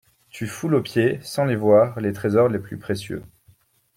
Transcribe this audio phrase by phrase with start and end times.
[0.31, 3.21] Tu foules aux pieds, sans les voir, les trésors les plus précieux.